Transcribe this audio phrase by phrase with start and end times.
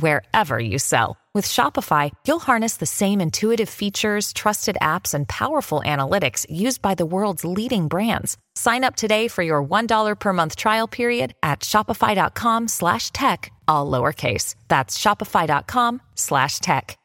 [0.00, 1.16] wherever you sell.
[1.34, 6.96] With Shopify, you'll harness the same intuitive features, trusted apps, and powerful analytics used by
[6.96, 8.36] the world's leading brands.
[8.56, 13.88] Sign up today for your $1 per month trial period at shopify.com slash tech, all
[13.88, 14.56] lowercase.
[14.66, 16.98] That's shopify.com slash tech.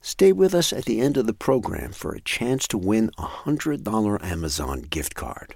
[0.00, 3.44] Stay with us at the end of the program for a chance to win a
[3.44, 5.54] $100 Amazon gift card.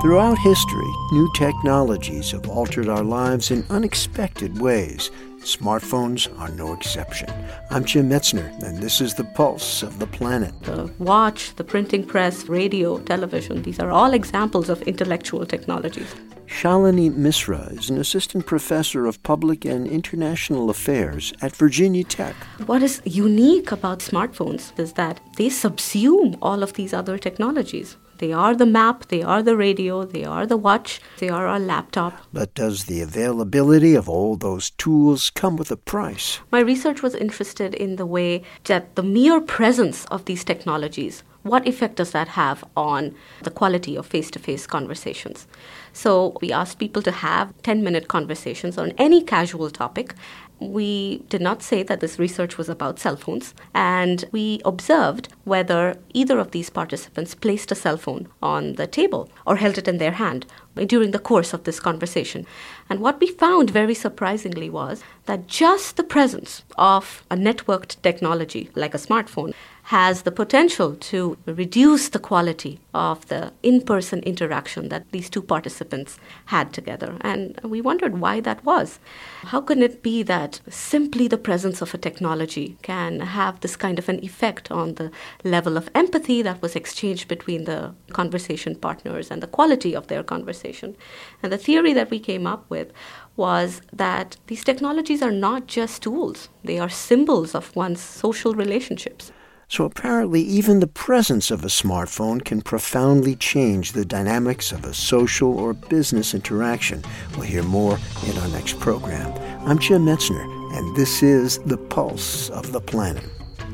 [0.00, 5.10] Throughout history, new technologies have altered our lives in unexpected ways.
[5.40, 7.28] Smartphones are no exception.
[7.68, 10.58] I'm Jim Metzner, and this is the pulse of the planet.
[10.62, 16.14] The watch, the printing press, radio, television, these are all examples of intellectual technologies.
[16.46, 22.34] Shalini Misra is an assistant professor of public and international affairs at Virginia Tech.
[22.64, 27.98] What is unique about smartphones is that they subsume all of these other technologies.
[28.20, 31.58] They are the map, they are the radio, they are the watch, they are our
[31.58, 32.20] laptop.
[32.34, 36.38] But does the availability of all those tools come with a price?
[36.50, 41.66] My research was interested in the way that the mere presence of these technologies what
[41.66, 45.46] effect does that have on the quality of face to face conversations?
[45.92, 50.14] So, we asked people to have 10 minute conversations on any casual topic
[50.60, 55.96] we did not say that this research was about cell phones, and we observed whether
[56.12, 59.98] either of these participants placed a cell phone on the table or held it in
[59.98, 60.46] their hand
[60.86, 62.46] during the course of this conversation.
[62.88, 68.70] And what we found very surprisingly was that just the presence of a networked technology
[68.74, 69.54] like a smartphone
[69.90, 75.42] has the potential to reduce the quality of the in person interaction that these two
[75.42, 77.16] participants had together.
[77.22, 79.00] And we wondered why that was.
[79.46, 83.98] How can it be that simply the presence of a technology can have this kind
[83.98, 85.10] of an effect on the
[85.42, 90.22] level of empathy that was exchanged between the conversation partners and the quality of their
[90.22, 90.96] conversation?
[91.42, 92.92] And the theory that we came up with
[93.34, 99.32] was that these technologies are not just tools, they are symbols of one's social relationships.
[99.70, 104.92] So apparently, even the presence of a smartphone can profoundly change the dynamics of a
[104.92, 107.04] social or business interaction.
[107.36, 109.32] We'll hear more in our next program.
[109.64, 110.42] I'm Jim Metzner,
[110.76, 113.24] and this is The Pulse of the Planet.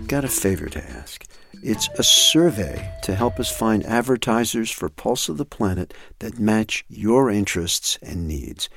[0.07, 1.25] Got a favor to ask.
[1.63, 6.85] It's a survey to help us find advertisers for Pulse of the Planet that match
[6.91, 8.69] your interests and needs.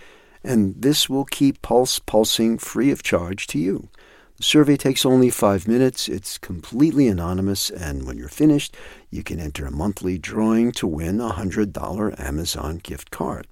[0.42, 3.90] And this will keep Pulse pulsing free of charge to you.
[4.40, 8.78] The survey takes only five minutes, it's completely anonymous, and when you're finished,
[9.10, 13.48] you can enter a monthly drawing to win a $100 Amazon gift card.